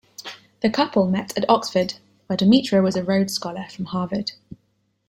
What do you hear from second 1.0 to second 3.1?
met at Oxford, where Demetra was a